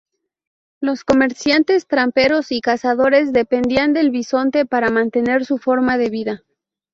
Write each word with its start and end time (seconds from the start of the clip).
Los 0.79 1.03
comerciantes, 1.03 1.85
tramperos 1.85 2.51
y 2.51 2.59
cazadores 2.59 3.33
dependían 3.33 3.93
del 3.93 4.09
bisonte 4.09 4.65
para 4.65 4.89
mantener 4.89 5.45
su 5.45 5.59
forma 5.59 5.99
de 5.99 6.09
vida. 6.09 6.43